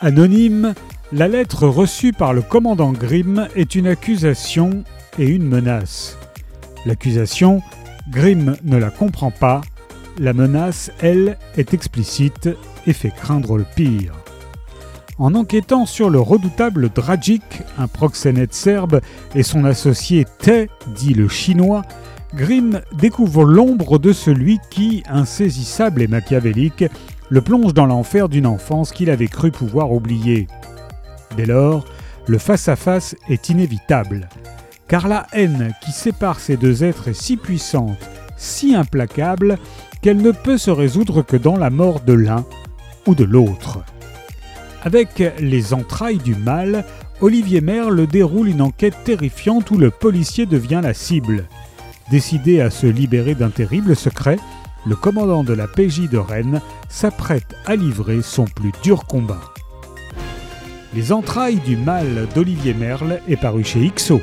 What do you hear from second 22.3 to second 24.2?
Grimm découvre l'ombre de